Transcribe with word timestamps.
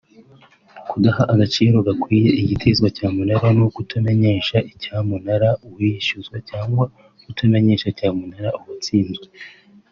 kudaha 0.89 1.23
agaciro 1.33 1.77
gakwiye 1.87 2.29
igitezwa 2.41 2.87
cyamunara 2.97 3.47
no 3.59 3.67
kutamenyesha 3.75 4.57
icyamunara 4.71 5.49
uwishyuzwa 5.67 6.37
cyangwa 6.49 6.85
kutamenyesha 7.23 7.87
cyamunara 7.97 8.49
uwatsinzwe 8.59 9.27